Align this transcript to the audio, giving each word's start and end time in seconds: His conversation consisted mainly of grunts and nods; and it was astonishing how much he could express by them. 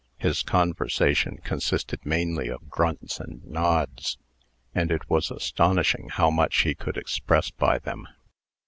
His 0.17 0.41
conversation 0.41 1.37
consisted 1.43 2.03
mainly 2.07 2.47
of 2.47 2.71
grunts 2.71 3.19
and 3.19 3.45
nods; 3.45 4.17
and 4.73 4.89
it 4.91 5.07
was 5.07 5.29
astonishing 5.29 6.09
how 6.09 6.31
much 6.31 6.61
he 6.61 6.73
could 6.73 6.97
express 6.97 7.51
by 7.51 7.77
them. 7.77 8.07